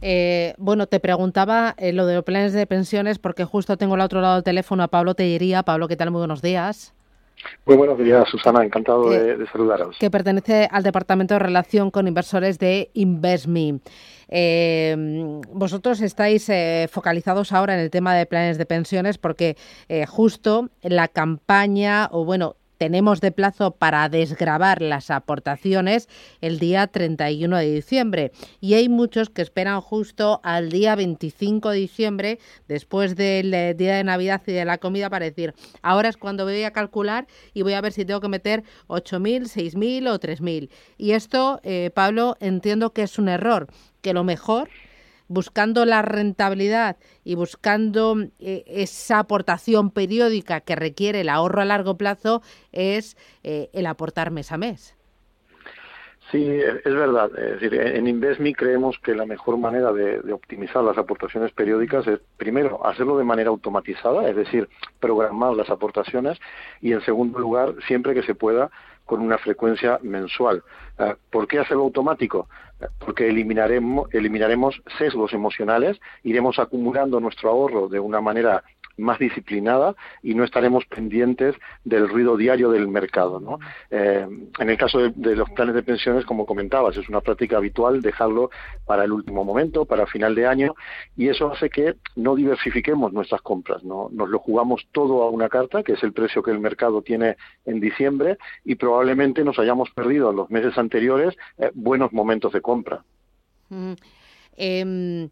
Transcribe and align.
Eh, 0.00 0.54
bueno, 0.58 0.86
te 0.86 1.00
preguntaba 1.00 1.74
eh, 1.78 1.92
lo 1.92 2.06
de 2.06 2.16
los 2.16 2.24
planes 2.24 2.52
de 2.52 2.66
pensiones 2.66 3.18
porque 3.18 3.44
justo 3.44 3.76
tengo 3.76 3.94
al 3.94 4.00
otro 4.00 4.20
lado 4.20 4.34
del 4.36 4.44
teléfono 4.44 4.82
a 4.82 4.88
Pablo 4.88 5.14
Tellería. 5.14 5.62
Pablo, 5.62 5.88
¿qué 5.88 5.96
tal? 5.96 6.10
Muy 6.10 6.18
buenos 6.18 6.42
días. 6.42 6.94
Muy 7.66 7.76
buenos 7.76 7.98
días, 7.98 8.28
Susana. 8.30 8.64
Encantado 8.64 9.10
de, 9.10 9.36
de, 9.36 9.46
saludaros. 9.46 9.96
Que 9.98 10.10
pertenece 10.10 10.68
al 10.70 10.82
Departamento 10.82 11.34
de 11.34 11.38
Relación 11.38 11.90
con 11.90 12.08
Inversores 12.08 12.58
de 12.58 12.90
InvestMe. 12.94 13.80
Eh, 14.28 15.40
vosotros 15.52 16.00
estáis 16.00 16.48
eh, 16.48 16.88
focalizados 16.90 17.52
ahora 17.52 17.74
en 17.74 17.80
el 17.80 17.90
tema 17.90 18.14
de 18.14 18.26
planes 18.26 18.58
de 18.58 18.66
pensiones 18.66 19.18
porque 19.18 19.56
eh, 19.88 20.06
justo 20.06 20.68
la 20.82 21.08
campaña, 21.08 22.08
o 22.12 22.24
bueno, 22.24 22.56
tenemos 22.78 23.20
de 23.20 23.32
plazo 23.32 23.72
para 23.72 24.08
desgravar 24.08 24.80
las 24.80 25.10
aportaciones 25.10 26.08
el 26.40 26.58
día 26.58 26.86
31 26.86 27.58
de 27.58 27.74
diciembre. 27.74 28.32
Y 28.60 28.74
hay 28.74 28.88
muchos 28.88 29.28
que 29.28 29.42
esperan 29.42 29.80
justo 29.80 30.40
al 30.42 30.70
día 30.70 30.94
25 30.96 31.70
de 31.70 31.78
diciembre 31.78 32.38
después 32.68 33.16
del 33.16 33.52
eh, 33.52 33.74
día 33.74 33.96
de 33.96 34.04
Navidad 34.04 34.42
y 34.46 34.52
de 34.52 34.64
la 34.64 34.78
comida 34.78 35.10
para 35.10 35.24
decir 35.24 35.54
ahora 35.82 36.08
es 36.08 36.16
cuando 36.16 36.44
voy 36.44 36.62
a 36.62 36.72
calcular 36.72 37.26
y 37.54 37.62
voy 37.62 37.74
a 37.74 37.80
ver 37.80 37.92
si 37.92 38.04
tengo 38.04 38.20
que 38.20 38.28
meter 38.28 38.62
8.000, 38.86 39.42
6.000 39.44 40.08
o 40.08 40.20
3.000 40.20 40.70
y 40.96 41.12
esto 41.12 41.60
eh, 41.62 41.90
Pablo 41.94 42.36
entiendo 42.40 42.92
que 42.92 43.02
es 43.02 43.18
un 43.18 43.28
error 43.28 43.66
que 44.00 44.12
lo 44.12 44.24
mejor 44.24 44.68
buscando 45.28 45.84
la 45.84 46.02
rentabilidad 46.02 46.96
y 47.22 47.34
buscando 47.36 48.16
eh, 48.38 48.64
esa 48.66 49.20
aportación 49.20 49.90
periódica 49.90 50.60
que 50.60 50.74
requiere 50.74 51.20
el 51.20 51.28
ahorro 51.28 51.62
a 51.62 51.66
largo 51.66 51.96
plazo 51.96 52.42
es 52.72 53.16
eh, 53.44 53.70
el 53.72 53.86
aportar 53.86 54.30
mes 54.30 54.50
a 54.50 54.58
mes. 54.58 54.97
Sí, 56.30 56.46
es 56.46 56.94
verdad. 56.94 57.30
Es 57.38 57.60
decir, 57.60 57.74
en 57.74 58.06
InvestMe 58.06 58.54
creemos 58.54 58.98
que 58.98 59.14
la 59.14 59.24
mejor 59.24 59.56
manera 59.56 59.92
de, 59.92 60.20
de, 60.20 60.32
optimizar 60.32 60.84
las 60.84 60.98
aportaciones 60.98 61.52
periódicas 61.52 62.06
es, 62.06 62.20
primero, 62.36 62.84
hacerlo 62.84 63.16
de 63.16 63.24
manera 63.24 63.48
automatizada, 63.48 64.28
es 64.28 64.36
decir, 64.36 64.68
programar 65.00 65.54
las 65.54 65.70
aportaciones, 65.70 66.38
y 66.82 66.92
en 66.92 67.00
segundo 67.00 67.38
lugar, 67.38 67.74
siempre 67.86 68.12
que 68.12 68.22
se 68.22 68.34
pueda, 68.34 68.70
con 69.08 69.22
una 69.22 69.38
frecuencia 69.38 69.98
mensual. 70.02 70.62
Ah, 70.98 71.16
¿Por 71.30 71.48
qué 71.48 71.58
hacerlo 71.58 71.84
automático? 71.84 72.46
Porque 72.98 73.26
eliminaremos, 73.26 74.12
eliminaremos 74.12 74.82
sesgos 74.98 75.32
emocionales, 75.32 75.98
iremos 76.24 76.58
acumulando 76.58 77.18
nuestro 77.18 77.48
ahorro 77.48 77.88
de 77.88 77.98
una 78.00 78.20
manera 78.20 78.62
más 78.98 79.18
disciplinada 79.18 79.94
y 80.22 80.34
no 80.34 80.44
estaremos 80.44 80.84
pendientes 80.86 81.54
del 81.84 82.08
ruido 82.08 82.36
diario 82.36 82.70
del 82.70 82.88
mercado. 82.88 83.40
¿no? 83.40 83.58
Eh, 83.90 84.26
en 84.58 84.70
el 84.70 84.76
caso 84.76 84.98
de, 84.98 85.12
de, 85.14 85.36
los 85.36 85.48
planes 85.50 85.74
de 85.74 85.82
pensiones, 85.82 86.24
como 86.24 86.44
comentabas, 86.44 86.96
es 86.96 87.08
una 87.08 87.20
práctica 87.20 87.56
habitual 87.56 88.02
dejarlo 88.02 88.50
para 88.84 89.04
el 89.04 89.12
último 89.12 89.44
momento, 89.44 89.84
para 89.84 90.06
final 90.06 90.34
de 90.34 90.46
año, 90.46 90.74
y 91.16 91.28
eso 91.28 91.50
hace 91.50 91.70
que 91.70 91.94
no 92.16 92.34
diversifiquemos 92.34 93.12
nuestras 93.12 93.40
compras. 93.42 93.82
¿no? 93.84 94.08
Nos 94.12 94.28
lo 94.28 94.38
jugamos 94.38 94.86
todo 94.92 95.22
a 95.22 95.30
una 95.30 95.48
carta, 95.48 95.82
que 95.82 95.92
es 95.92 96.02
el 96.02 96.12
precio 96.12 96.42
que 96.42 96.50
el 96.50 96.58
mercado 96.58 97.02
tiene 97.02 97.36
en 97.64 97.80
diciembre, 97.80 98.38
y 98.64 98.74
probablemente 98.74 99.44
nos 99.44 99.58
hayamos 99.58 99.90
perdido 99.90 100.30
en 100.30 100.36
los 100.36 100.50
meses 100.50 100.76
anteriores 100.76 101.36
eh, 101.58 101.70
buenos 101.74 102.12
momentos 102.12 102.52
de 102.52 102.60
compra. 102.60 103.02
Mm. 103.70 103.92
Eh 104.56 105.28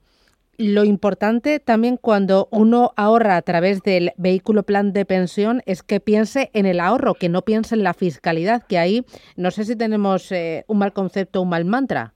lo 0.59 0.84
importante 0.84 1.61
también 1.61 1.97
cuando 1.97 2.49
uno 2.50 2.93
ahorra 2.97 3.37
a 3.37 3.43
través 3.43 3.83
del 3.83 4.12
vehículo 4.17 4.65
plan 4.65 4.93
de 4.93 5.05
pensión 5.05 5.62
es 5.67 5.83
que 5.83 6.00
piense 6.00 6.50
en 6.53 6.67
el 6.67 6.81
ahorro, 6.81 7.15
que 7.15 7.28
no 7.28 7.43
piense 7.43 7.75
en 7.75 7.83
la 7.83 7.94
fiscalidad, 7.94 8.62
que 8.67 8.78
ahí 8.78 9.05
no 9.37 9.50
sé 9.50 9.65
si 9.65 9.77
tenemos 9.77 10.31
eh, 10.33 10.65
un 10.69 10.78
mal 10.78 10.93
concepto, 10.93 11.43
un 11.43 11.50
mal 11.50 11.65
mantra. 11.65 12.16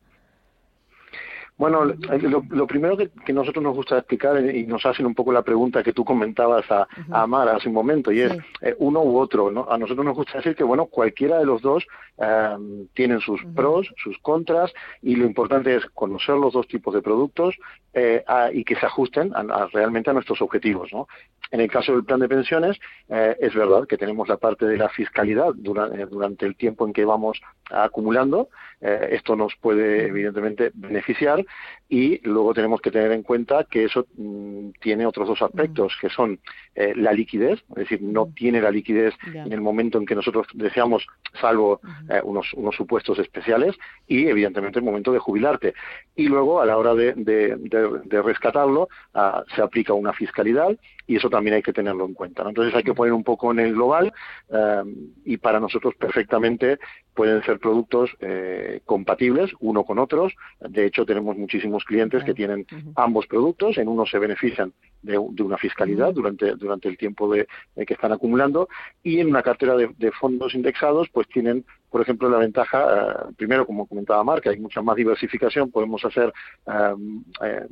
Bueno, 1.60 1.84
lo, 1.84 2.42
lo 2.48 2.66
primero 2.66 2.96
que, 2.96 3.10
que, 3.26 3.34
nosotros 3.34 3.62
nos 3.62 3.74
gusta 3.74 3.98
explicar 3.98 4.42
y 4.42 4.64
nos 4.66 4.86
hacen 4.86 5.04
un 5.04 5.14
poco 5.14 5.30
la 5.30 5.42
pregunta 5.42 5.82
que 5.82 5.92
tú 5.92 6.06
comentabas 6.06 6.64
a, 6.70 6.88
a 7.10 7.22
Amar 7.22 7.50
hace 7.50 7.68
un 7.68 7.74
momento 7.74 8.10
y 8.10 8.22
es 8.22 8.32
sí. 8.32 8.38
eh, 8.62 8.74
uno 8.78 9.02
u 9.02 9.18
otro. 9.18 9.50
¿no? 9.50 9.66
A 9.70 9.76
nosotros 9.76 10.06
nos 10.06 10.16
gusta 10.16 10.38
decir 10.38 10.56
que 10.56 10.64
bueno 10.64 10.86
cualquiera 10.86 11.38
de 11.38 11.44
los 11.44 11.60
dos 11.60 11.86
eh, 12.16 12.56
tienen 12.94 13.20
sus 13.20 13.44
pros, 13.54 13.92
sus 14.02 14.16
contras 14.20 14.72
y 15.02 15.16
lo 15.16 15.26
importante 15.26 15.76
es 15.76 15.84
conocer 15.92 16.36
los 16.36 16.54
dos 16.54 16.66
tipos 16.66 16.94
de 16.94 17.02
productos 17.02 17.54
eh, 17.92 18.24
a, 18.26 18.50
y 18.50 18.64
que 18.64 18.76
se 18.76 18.86
ajusten 18.86 19.30
a, 19.34 19.40
a, 19.40 19.66
realmente 19.66 20.08
a 20.08 20.14
nuestros 20.14 20.40
objetivos. 20.40 20.90
¿no? 20.94 21.08
En 21.50 21.60
el 21.60 21.70
caso 21.70 21.92
del 21.92 22.04
plan 22.04 22.20
de 22.20 22.28
pensiones 22.28 22.78
eh, 23.10 23.36
es 23.38 23.54
verdad 23.54 23.86
que 23.86 23.98
tenemos 23.98 24.26
la 24.28 24.38
parte 24.38 24.64
de 24.64 24.78
la 24.78 24.88
fiscalidad 24.88 25.52
durante, 25.54 26.06
durante 26.06 26.46
el 26.46 26.56
tiempo 26.56 26.86
en 26.86 26.94
que 26.94 27.04
vamos 27.04 27.38
acumulando. 27.70 28.48
esto 28.80 29.36
nos 29.36 29.54
puede 29.56 30.06
evidentemente 30.06 30.70
beneficiar 30.74 31.44
y 31.88 32.18
luego 32.26 32.54
tenemos 32.54 32.80
que 32.80 32.90
tener 32.90 33.12
en 33.12 33.22
cuenta 33.22 33.64
que 33.64 33.84
eso 33.84 34.06
mmm, 34.16 34.70
tiene 34.80 35.06
otros 35.06 35.28
dos 35.28 35.42
aspectos, 35.42 35.96
que 36.00 36.08
son 36.08 36.38
eh, 36.74 36.92
la 36.96 37.12
liquidez, 37.12 37.62
es 37.70 37.74
decir, 37.74 38.02
no 38.02 38.30
tiene 38.34 38.60
la 38.60 38.70
liquidez 38.70 39.14
yeah. 39.32 39.44
en 39.44 39.52
el 39.52 39.60
momento 39.60 39.98
en 39.98 40.06
que 40.06 40.14
nosotros 40.14 40.46
deseamos, 40.54 41.06
salvo 41.40 41.80
uh 41.82 41.86
-huh. 41.86 42.18
eh, 42.18 42.20
unos, 42.24 42.52
unos, 42.54 42.76
supuestos 42.76 43.18
especiales, 43.18 43.76
y 44.06 44.26
evidentemente 44.26 44.78
el 44.78 44.84
momento 44.84 45.12
de 45.12 45.18
jubilarte. 45.18 45.74
Y 46.14 46.28
luego, 46.28 46.60
a 46.60 46.66
la 46.66 46.76
hora 46.76 46.94
de, 46.94 47.14
de, 47.14 47.56
de, 47.56 48.00
de 48.04 48.22
rescatarlo, 48.22 48.88
uh, 49.14 49.42
se 49.54 49.62
aplica 49.62 49.92
una 49.94 50.12
fiscalidad 50.12 50.76
y 51.06 51.16
eso 51.16 51.28
también 51.28 51.54
hay 51.56 51.62
que 51.62 51.72
tenerlo 51.72 52.04
en 52.04 52.14
cuenta. 52.14 52.44
¿no? 52.44 52.50
Entonces 52.50 52.74
hay 52.74 52.84
que 52.84 52.94
poner 52.94 53.12
un 53.12 53.24
poco 53.24 53.50
en 53.50 53.58
el 53.58 53.72
global 53.72 54.12
uh, 54.48 54.88
y 55.24 55.38
para 55.38 55.58
nosotros 55.58 55.94
perfectamente 55.96 56.78
pueden 57.14 57.42
ser 57.42 57.58
productos 57.58 58.10
eh, 58.20 58.80
compatibles 58.84 59.50
uno 59.58 59.84
con 59.84 59.98
otros. 59.98 60.32
De 60.60 60.86
hecho, 60.86 61.04
tenemos 61.04 61.36
muchísimos 61.36 61.84
clientes 61.84 62.22
que 62.24 62.32
tienen 62.32 62.66
ambos 62.96 63.26
productos. 63.26 63.76
En 63.78 63.88
uno 63.88 64.06
se 64.06 64.18
benefician 64.18 64.72
de, 65.02 65.12
de 65.12 65.42
una 65.42 65.58
fiscalidad 65.58 66.12
durante, 66.12 66.54
durante 66.56 66.88
el 66.88 66.96
tiempo 66.96 67.32
de, 67.32 67.46
de, 67.74 67.86
que 67.86 67.94
están 67.94 68.12
acumulando 68.12 68.68
y 69.02 69.20
en 69.20 69.28
una 69.28 69.42
cartera 69.42 69.76
de, 69.76 69.90
de 69.98 70.12
fondos 70.12 70.54
indexados 70.54 71.08
pues 71.10 71.28
tienen 71.28 71.64
por 71.90 72.00
ejemplo, 72.00 72.30
la 72.30 72.38
ventaja, 72.38 73.26
uh, 73.28 73.34
primero, 73.34 73.66
como 73.66 73.86
comentaba 73.86 74.22
Marc, 74.22 74.46
hay 74.46 74.58
mucha 74.58 74.80
más 74.80 74.96
diversificación, 74.96 75.70
podemos 75.70 76.04
hacer 76.04 76.32
um, 76.66 77.24
eh, 77.44 77.66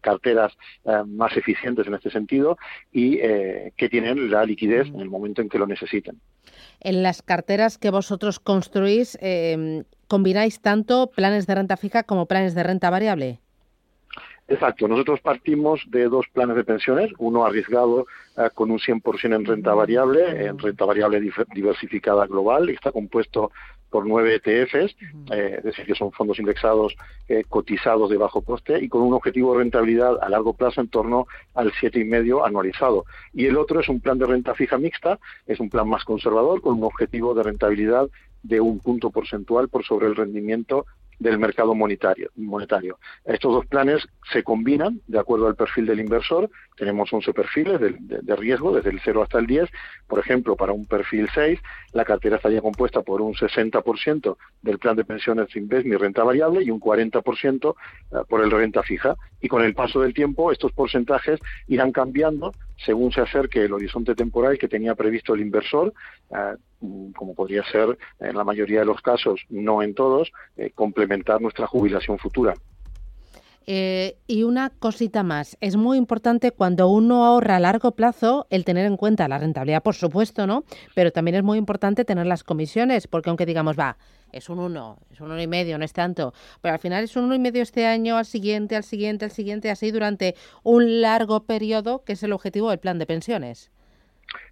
carteras 0.00 0.52
más 1.06 1.36
eficientes 1.36 1.86
en 1.86 1.94
este 1.94 2.10
sentido 2.10 2.58
y 2.92 3.18
eh, 3.18 3.72
que 3.76 3.88
tienen 3.88 4.30
la 4.30 4.44
liquidez 4.44 4.88
en 4.88 5.00
el 5.00 5.08
momento 5.08 5.40
en 5.40 5.48
que 5.48 5.58
lo 5.58 5.66
necesiten. 5.66 6.20
En 6.80 7.02
las 7.02 7.22
carteras 7.22 7.78
que 7.78 7.90
vosotros 7.90 8.40
construís, 8.40 9.18
¿combináis 10.08 10.60
tanto 10.60 11.10
planes 11.10 11.46
de 11.46 11.54
renta 11.54 11.76
fija 11.76 12.02
como 12.02 12.26
planes 12.26 12.54
de 12.54 12.62
renta 12.62 12.90
variable? 12.90 13.40
Exacto, 14.48 14.88
nosotros 14.88 15.20
partimos 15.20 15.82
de 15.88 16.08
dos 16.08 16.26
planes 16.32 16.56
de 16.56 16.64
pensiones, 16.64 17.10
uno 17.18 17.44
arriesgado 17.44 18.06
eh, 18.36 18.50
con 18.52 18.70
un 18.70 18.78
100% 18.78 19.34
en 19.36 19.44
renta 19.44 19.72
variable, 19.72 20.46
en 20.46 20.58
renta 20.58 20.84
variable 20.84 21.20
diversificada 21.54 22.26
global, 22.26 22.68
y 22.68 22.74
está 22.74 22.90
compuesto 22.90 23.52
por 23.92 24.06
nueve 24.06 24.40
ETFs, 24.42 24.96
eh, 25.30 25.56
es 25.58 25.64
decir, 25.64 25.84
que 25.84 25.94
son 25.94 26.10
fondos 26.12 26.38
indexados 26.38 26.96
eh, 27.28 27.44
cotizados 27.48 28.10
de 28.10 28.16
bajo 28.16 28.40
coste 28.40 28.82
y 28.82 28.88
con 28.88 29.02
un 29.02 29.12
objetivo 29.12 29.52
de 29.52 29.60
rentabilidad 29.60 30.18
a 30.20 30.28
largo 30.30 30.54
plazo 30.54 30.80
en 30.80 30.88
torno 30.88 31.26
al 31.54 31.72
7,5 31.72 32.44
anualizado. 32.44 33.04
Y 33.34 33.46
el 33.46 33.56
otro 33.58 33.80
es 33.80 33.88
un 33.88 34.00
plan 34.00 34.18
de 34.18 34.26
renta 34.26 34.54
fija 34.54 34.78
mixta, 34.78 35.18
es 35.46 35.60
un 35.60 35.68
plan 35.68 35.88
más 35.88 36.04
conservador 36.04 36.62
con 36.62 36.78
un 36.78 36.84
objetivo 36.84 37.34
de 37.34 37.42
rentabilidad 37.42 38.08
de 38.42 38.60
un 38.60 38.80
punto 38.80 39.10
porcentual 39.10 39.68
por 39.68 39.84
sobre 39.84 40.06
el 40.06 40.16
rendimiento 40.16 40.86
del 41.22 41.38
mercado 41.38 41.74
monetario, 41.74 42.30
monetario. 42.36 42.98
Estos 43.24 43.52
dos 43.52 43.66
planes 43.66 44.06
se 44.32 44.42
combinan 44.42 45.00
de 45.06 45.18
acuerdo 45.18 45.46
al 45.46 45.54
perfil 45.54 45.86
del 45.86 46.00
inversor. 46.00 46.50
Tenemos 46.76 47.12
11 47.12 47.32
perfiles 47.32 47.80
de, 47.80 47.90
de, 48.00 48.18
de, 48.22 48.36
riesgo, 48.36 48.74
desde 48.74 48.90
el 48.90 49.00
0 49.02 49.22
hasta 49.22 49.38
el 49.38 49.46
10. 49.46 49.70
Por 50.08 50.18
ejemplo, 50.18 50.56
para 50.56 50.72
un 50.72 50.86
perfil 50.86 51.28
6, 51.32 51.60
la 51.92 52.04
cartera 52.04 52.36
estaría 52.36 52.60
compuesta 52.60 53.02
por 53.02 53.22
un 53.22 53.34
60% 53.34 54.36
del 54.62 54.78
plan 54.78 54.96
de 54.96 55.04
pensiones 55.04 55.54
Invest, 55.56 55.86
mi 55.86 55.96
renta 55.96 56.22
variable, 56.22 56.62
y 56.62 56.70
un 56.70 56.80
40% 56.80 57.74
uh, 57.74 58.24
por 58.26 58.42
el 58.42 58.50
renta 58.50 58.82
fija. 58.82 59.16
Y 59.40 59.48
con 59.48 59.62
el 59.62 59.74
paso 59.74 60.00
del 60.00 60.14
tiempo, 60.14 60.52
estos 60.52 60.72
porcentajes 60.72 61.40
irán 61.66 61.92
cambiando 61.92 62.52
según 62.84 63.12
se 63.12 63.20
acerque 63.20 63.64
el 63.64 63.72
horizonte 63.72 64.14
temporal 64.14 64.58
que 64.58 64.68
tenía 64.68 64.94
previsto 64.94 65.34
el 65.34 65.40
inversor, 65.40 65.92
uh, 66.30 67.12
como 67.14 67.34
podría 67.34 67.64
ser 67.64 67.96
en 68.20 68.36
la 68.36 68.44
mayoría 68.44 68.80
de 68.80 68.86
los 68.86 69.00
casos, 69.00 69.40
no 69.48 69.82
en 69.82 69.94
todos, 69.94 70.32
eh, 70.56 70.70
complementar 70.74 71.40
nuestra 71.40 71.66
jubilación 71.66 72.18
futura. 72.18 72.54
Eh, 73.66 74.16
y 74.26 74.42
una 74.42 74.70
cosita 74.70 75.22
más, 75.22 75.56
es 75.60 75.76
muy 75.76 75.98
importante 75.98 76.50
cuando 76.50 76.88
uno 76.88 77.24
ahorra 77.24 77.56
a 77.56 77.60
largo 77.60 77.92
plazo 77.92 78.46
el 78.50 78.64
tener 78.64 78.86
en 78.86 78.96
cuenta 78.96 79.28
la 79.28 79.38
rentabilidad, 79.38 79.82
por 79.82 79.94
supuesto, 79.94 80.46
¿no? 80.46 80.64
Pero 80.94 81.12
también 81.12 81.36
es 81.36 81.42
muy 81.42 81.58
importante 81.58 82.04
tener 82.04 82.26
las 82.26 82.42
comisiones, 82.44 83.06
porque 83.06 83.30
aunque 83.30 83.46
digamos, 83.46 83.78
va, 83.78 83.96
es 84.32 84.48
un 84.48 84.58
uno, 84.58 84.98
es 85.10 85.20
un 85.20 85.30
uno 85.30 85.40
y 85.40 85.46
medio, 85.46 85.78
no 85.78 85.84
es 85.84 85.92
tanto, 85.92 86.34
pero 86.60 86.74
al 86.74 86.80
final 86.80 87.04
es 87.04 87.16
un 87.16 87.24
uno 87.24 87.34
y 87.34 87.38
medio 87.38 87.62
este 87.62 87.86
año, 87.86 88.16
al 88.16 88.26
siguiente, 88.26 88.74
al 88.74 88.84
siguiente, 88.84 89.24
al 89.26 89.30
siguiente, 89.30 89.70
así 89.70 89.90
durante 89.90 90.34
un 90.62 91.00
largo 91.00 91.44
periodo, 91.44 92.02
que 92.04 92.14
es 92.14 92.22
el 92.22 92.32
objetivo 92.32 92.70
del 92.70 92.78
plan 92.78 92.98
de 92.98 93.06
pensiones. 93.06 93.70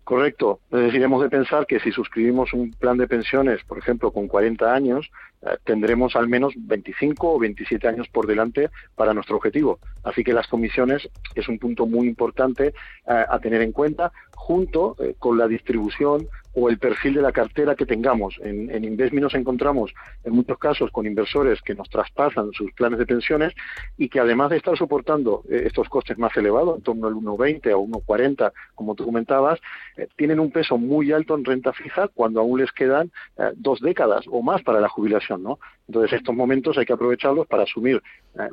Correcto. 0.05 0.61
Es 0.73 0.93
de 1.23 1.31
pensar 1.31 1.67
que 1.67 1.79
si 1.79 1.93
suscribimos 1.93 2.52
un 2.52 2.73
plan 2.73 2.97
de 2.97 3.06
pensiones, 3.06 3.62
por 3.64 3.79
ejemplo, 3.79 4.11
con 4.11 4.26
40 4.26 4.73
años, 4.73 5.11
eh, 5.43 5.56
tendremos 5.64 6.17
al 6.17 6.29
menos 6.29 6.52
25 6.56 7.35
o 7.35 7.38
27 7.38 7.87
años 7.87 8.08
por 8.08 8.26
delante 8.26 8.70
para 8.97 9.14
nuestro 9.14 9.37
objetivo. 9.37 9.79
Así 10.02 10.25
que 10.25 10.32
las 10.32 10.49
comisiones 10.49 11.08
es 11.35 11.49
un 11.49 11.58
punto 11.58 11.87
muy 11.87 12.08
importante 12.08 12.69
eh, 12.69 12.73
a 13.06 13.38
tener 13.38 13.62
en 13.62 13.73
cuenta, 13.73 14.12
junto 14.35 14.97
eh, 14.99 15.14
con 15.19 15.38
la 15.38 15.47
distribución 15.47 16.29
o 16.55 16.69
el 16.69 16.79
perfil 16.79 17.14
de 17.14 17.23
la 17.23 17.32
cartera 17.32 17.75
que 17.75 17.87
tengamos. 17.87 18.38
En, 18.43 18.70
en 18.70 18.85
Investme 18.85 19.20
nos 19.20 19.35
encontramos 19.35 19.93
en 20.25 20.35
muchos 20.35 20.58
casos 20.58 20.91
con 20.91 21.06
inversores 21.06 21.61
que 21.62 21.75
nos 21.75 21.88
traspasan 21.88 22.52
sus 22.52 22.73
planes 22.73 22.99
de 22.99 23.06
pensiones 23.06 23.55
y 23.97 24.08
que 24.08 24.20
además 24.20 24.50
de 24.50 24.56
estar 24.56 24.76
soportando 24.76 25.43
eh, 25.49 25.62
estos 25.67 25.88
costes 25.88 26.19
más 26.19 26.37
elevados, 26.37 26.76
en 26.76 26.82
torno 26.82 27.06
al 27.06 27.14
1,20 27.14 27.73
o 27.75 27.87
1,40, 27.87 28.52
como 28.75 28.94
tú 28.94 29.05
comentabas, 29.05 29.61
eh, 29.97 30.08
tienen 30.17 30.41
un 30.41 30.50
peso 30.50 30.79
muy 30.79 31.12
alto 31.12 31.35
en 31.37 31.44
renta 31.44 31.73
fija 31.73 32.08
cuando 32.08 32.41
aún 32.41 32.61
les 32.61 32.73
quedan 32.73 33.11
eh, 33.38 33.50
dos 33.55 33.81
décadas 33.81 34.25
o 34.29 34.43
más 34.43 34.62
para 34.62 34.81
la 34.81 34.88
jubilación. 34.88 35.43
¿no? 35.43 35.58
Entonces, 35.87 36.14
estos 36.14 36.35
momentos 36.35 36.79
hay 36.79 36.87
que 36.87 36.93
aprovecharlos 36.93 37.47
para 37.47 37.64
asumir 37.64 38.02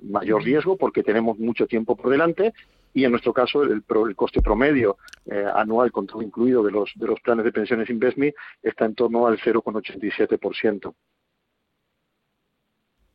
mayor 0.02 0.44
riesgo 0.44 0.76
porque 0.76 1.04
tenemos 1.04 1.38
mucho 1.38 1.68
tiempo 1.68 1.96
por 1.96 2.10
delante 2.10 2.52
y 2.98 3.06
en 3.06 3.12
nuestro 3.12 3.32
caso 3.32 3.62
el, 3.62 3.84
el 4.08 4.16
coste 4.16 4.42
promedio 4.42 4.98
eh, 5.28 5.46
anual 5.54 5.92
con 5.92 6.08
todo 6.08 6.24
incluido 6.24 6.64
de 6.64 6.72
los, 6.72 6.92
de 6.96 7.06
los 7.06 7.22
planes 7.22 7.46
de 7.46 7.52
pensiones 7.52 7.92
Investme 7.92 8.34
está 8.64 8.86
en 8.86 8.96
torno 8.96 9.28
al 9.28 9.38
0,87%. 9.38 10.96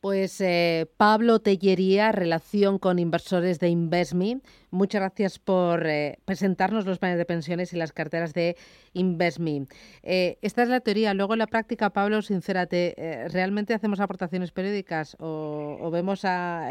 Pues 0.03 0.41
eh, 0.41 0.85
Pablo 0.97 1.39
Tellería, 1.39 2.11
relación 2.11 2.77
con 2.77 2.99
inversores 2.99 3.61
de 3.61 3.69
Investme. 3.69 4.41
Muchas 4.69 4.99
gracias 4.99 5.39
por 5.39 5.87
eh, 5.87 6.17
presentarnos 6.25 6.85
los 6.85 6.99
planes 6.99 7.17
de 7.17 7.23
pensiones 7.23 7.71
y 7.71 7.77
las 7.77 7.93
carteras 7.93 8.33
de 8.33 8.57
Investme. 8.91 9.65
Eh, 10.01 10.39
esta 10.41 10.63
es 10.63 10.67
la 10.67 10.81
teoría. 10.81 11.13
Luego 11.13 11.35
en 11.35 11.39
la 11.39 11.47
práctica, 11.47 11.91
Pablo, 11.91 12.21
sincérate, 12.21 13.29
¿realmente 13.31 13.73
hacemos 13.73 14.01
aportaciones 14.01 14.51
periódicas 14.51 15.15
o, 15.21 15.89
vemos 15.89 16.25
a... 16.25 16.69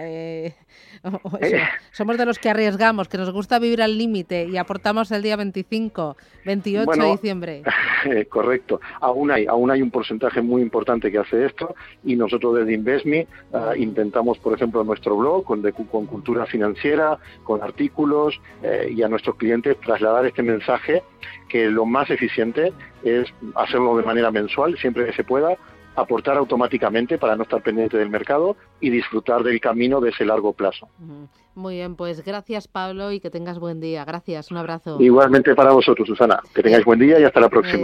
somos 1.92 2.18
de 2.18 2.26
los 2.26 2.38
que 2.38 2.50
arriesgamos, 2.50 3.08
que 3.08 3.16
nos 3.16 3.32
gusta 3.32 3.58
vivir 3.58 3.80
al 3.80 3.96
límite 3.96 4.44
y 4.44 4.58
aportamos 4.58 5.10
el 5.10 5.22
día 5.22 5.36
25, 5.36 6.18
28 6.44 6.90
de 6.90 7.10
diciembre? 7.12 7.62
correcto. 8.28 8.78
Aún 9.00 9.30
hay, 9.30 9.46
aún 9.46 9.70
hay 9.70 9.80
un 9.80 9.90
porcentaje 9.90 10.42
muy 10.42 10.60
importante 10.60 11.10
que 11.10 11.16
hace 11.16 11.46
esto 11.46 11.74
y 12.04 12.14
nosotros 12.14 12.56
desde 12.56 12.74
Ah, 13.52 13.72
intentamos, 13.76 14.38
por 14.38 14.54
ejemplo, 14.54 14.80
en 14.80 14.86
nuestro 14.86 15.16
blog, 15.16 15.44
con, 15.44 15.62
con 15.90 16.06
cultura 16.06 16.46
financiera, 16.46 17.18
con 17.44 17.62
artículos 17.62 18.40
eh, 18.62 18.92
y 18.94 19.02
a 19.02 19.08
nuestros 19.08 19.36
clientes 19.36 19.78
trasladar 19.80 20.26
este 20.26 20.42
mensaje 20.42 21.02
que 21.48 21.66
lo 21.66 21.84
más 21.84 22.10
eficiente 22.10 22.72
es 23.02 23.28
hacerlo 23.54 23.96
de 23.96 24.04
manera 24.04 24.30
mensual, 24.30 24.76
siempre 24.78 25.06
que 25.06 25.12
se 25.12 25.24
pueda, 25.24 25.56
aportar 25.94 26.36
automáticamente 26.36 27.18
para 27.18 27.36
no 27.36 27.42
estar 27.42 27.62
pendiente 27.62 27.96
del 27.96 28.08
mercado 28.08 28.56
y 28.80 28.90
disfrutar 28.90 29.42
del 29.42 29.60
camino 29.60 30.00
de 30.00 30.10
ese 30.10 30.24
largo 30.24 30.52
plazo. 30.52 30.88
Muy 31.54 31.74
bien, 31.74 31.96
pues 31.96 32.24
gracias 32.24 32.66
Pablo 32.66 33.12
y 33.12 33.20
que 33.20 33.28
tengas 33.28 33.58
buen 33.58 33.80
día. 33.80 34.04
Gracias, 34.04 34.50
un 34.50 34.56
abrazo. 34.56 34.96
Igualmente 35.00 35.54
para 35.54 35.72
vosotros, 35.72 36.08
Susana. 36.08 36.40
Que 36.54 36.62
tengáis 36.62 36.84
buen 36.84 36.98
día 36.98 37.20
y 37.20 37.24
hasta 37.24 37.40
la 37.40 37.50
próxima. 37.50 37.80